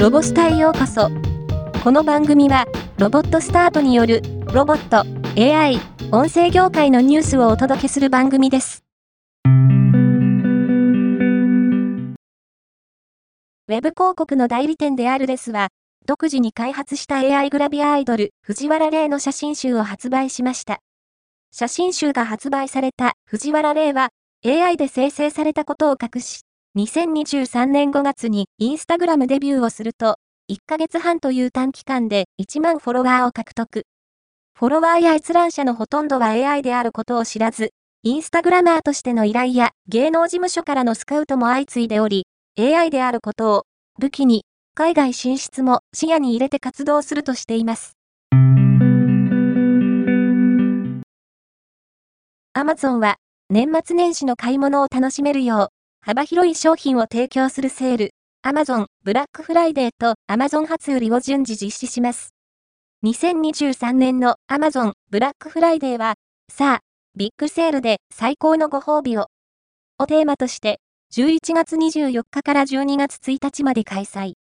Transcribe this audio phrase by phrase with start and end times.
[0.00, 1.10] ロボスタへようこそ。
[1.84, 2.64] この番組は、
[2.96, 4.22] ロボットスタートによる、
[4.54, 5.04] ロボット、
[5.38, 5.78] AI、
[6.10, 8.82] 音声業界のニュースをお届けする番組です。
[9.44, 15.68] ウェブ広告の代理店であるレスは、
[16.06, 20.78] 独自に開発した AI グラビアアイドル、藤原玲の写真集を発売しました。
[21.52, 24.08] 写真集が発売された藤原玲は、
[24.46, 26.40] AI で生成されたことを隠し、
[26.78, 33.86] 2023年5月にインスタグラムデビューをすると、1ヶ月半という短期間で1万フォロワーを獲得。
[34.56, 37.70] フォロワーや閲覧者のほとんどは AI であることを知らず、
[38.04, 43.62] インスタグラマーとしての依頼や芸能事務所からのスカウトも相次いでおり、AI であることを
[43.98, 44.44] 武器に
[44.76, 47.96] 海外進出も視野に入れて活動するとしています。
[52.52, 53.16] アマゾンは
[53.48, 55.79] 年末年始の買い物を楽しめるよう
[56.10, 58.10] 幅広い商品を提供するセール、
[58.42, 62.30] アマゾンブラックフライデーとアマゾン初売りを順次実施します。
[63.04, 66.14] 2023年のアマゾンブラックフライデーは、
[66.52, 66.80] さあ、
[67.16, 69.26] ビッグセールで最高のご褒美を、
[70.00, 70.80] をテーマとして、
[71.14, 74.32] 11月24日から12月1日まで開催。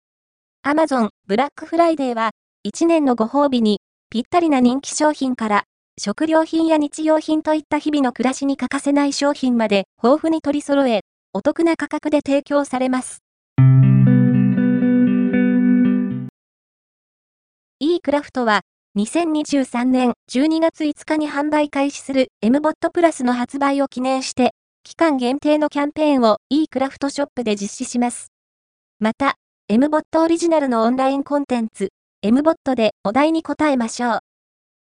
[0.63, 2.31] アマゾンブラックフライデーは、
[2.67, 5.65] 1年のご褒美に、ぴったりな人気商品から、
[6.01, 11.03] 食料品や日用品といった日々の暮らしに欠かせない商品まで豊富に取り揃え、
[11.35, 13.19] お得な価格で提供されます。
[17.81, 18.63] e クラフトは、
[18.97, 28.33] 2023年12月5日に販売開始する MBOT プラスの発売を記念して、期間限定のキャンペーンを e クラフトショップで実施します。
[28.99, 29.35] また、
[29.71, 31.91] MBOT オリジナルのオンラインコンテンツ、
[32.25, 34.19] MBOT でお題に答えましょう。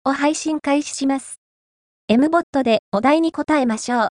[0.04, 1.36] を配信開始します。
[2.10, 4.08] MBOT でお題に答えましょう。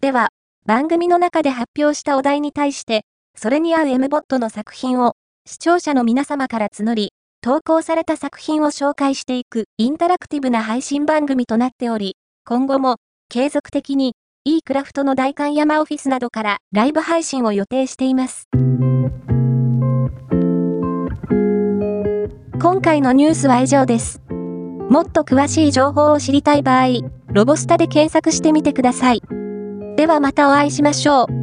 [0.00, 0.28] では、
[0.66, 3.02] 番組の中で発表したお題に対して、
[3.36, 5.12] それに合う MBOT の作品を
[5.46, 12.96] 視聴者の皆様から募り、投稿された作品を紹介していくインタラクティブな配信番組となっており、今後も
[13.28, 18.48] 継続的に e クラフトの代官山オフィスなどからライブ配信を予定しています。
[22.60, 24.20] 今回のニュースは以上です。
[24.90, 26.86] もっと詳しい情報を知りたい場合、
[27.28, 29.22] ロボスタで検索してみてください。
[29.96, 31.35] ではまたお会いしましょう。